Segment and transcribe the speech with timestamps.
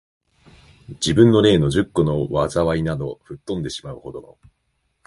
[0.93, 4.39] 自分の例の十個の禍いなど、吹っ飛んでしまう程の、